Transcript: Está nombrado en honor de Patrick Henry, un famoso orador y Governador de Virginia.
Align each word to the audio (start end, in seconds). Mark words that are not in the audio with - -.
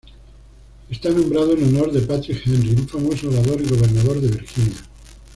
Está 0.89 1.11
nombrado 1.11 1.51
en 1.53 1.63
honor 1.65 1.91
de 1.91 1.99
Patrick 2.01 2.41
Henry, 2.47 2.71
un 2.71 2.87
famoso 2.87 3.29
orador 3.29 3.61
y 3.61 3.69
Governador 3.69 4.19
de 4.19 4.29
Virginia. 4.29 4.77